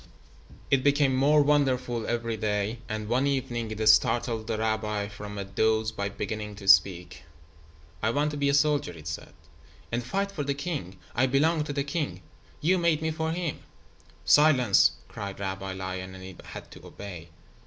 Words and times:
It 0.71 0.83
became 0.83 1.15
more 1.15 1.43
wonderful 1.43 2.07
every 2.07 2.35
day, 2.35 2.79
and 2.89 3.07
one 3.07 3.27
evening 3.27 3.69
it 3.69 3.87
startled 3.87 4.47
the 4.47 4.57
rabbi 4.57 5.07
from 5.07 5.37
a 5.37 5.43
doze 5.45 5.91
by 5.91 6.09
beginning 6.09 6.55
to 6.55 6.67
speak. 6.67 7.21
"I 8.01 8.09
want 8.09 8.31
to 8.31 8.37
be 8.37 8.49
a 8.49 8.55
soldier," 8.55 8.93
it 8.93 9.05
said, 9.07 9.33
"and 9.91 10.03
fight 10.03 10.31
for 10.31 10.41
the 10.43 10.55
king. 10.55 10.97
I 11.13 11.27
belong 11.27 11.63
to 11.65 11.71
the 11.73 11.83
king. 11.83 12.23
You 12.61 12.79
made 12.79 13.03
me 13.03 13.11
for 13.11 13.31
him." 13.31 13.59
"Silence," 14.25 14.93
cried 15.07 15.39
Rabbi 15.39 15.73
Lion, 15.73 16.15
and 16.15 16.23
it 16.23 16.41
had 16.47 16.71
to 16.71 16.83
obey. 16.83 17.29